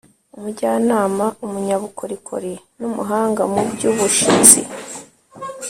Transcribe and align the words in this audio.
umujyanama, 0.35 1.25
umunyabukorikori 1.45 2.53
n’umuhanga 2.79 3.41
mu 3.53 3.61
by’ubushitsi. 3.73 4.59